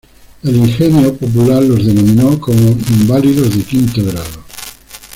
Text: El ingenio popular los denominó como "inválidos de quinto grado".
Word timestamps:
El 0.41 0.55
ingenio 0.55 1.13
popular 1.15 1.61
los 1.61 1.85
denominó 1.85 2.39
como 2.39 2.59
"inválidos 2.71 3.55
de 3.55 3.61
quinto 3.61 4.03
grado". 4.03 4.43